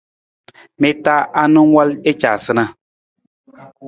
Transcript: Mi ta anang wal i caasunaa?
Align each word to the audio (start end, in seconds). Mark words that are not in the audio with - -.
Mi 0.81 0.89
ta 1.03 1.15
anang 1.43 1.71
wal 1.75 1.91
i 2.09 2.13
caasunaa? 2.21 2.69